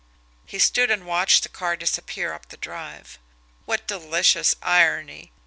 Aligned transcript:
He 0.47 0.57
stood 0.57 0.89
and 0.89 1.05
watched 1.05 1.43
the 1.43 1.49
car 1.49 1.75
disappear 1.75 2.33
up 2.33 2.47
the 2.49 2.57
Drive. 2.57 3.19
What 3.65 3.85
delicious 3.87 4.55
irony! 4.63 5.31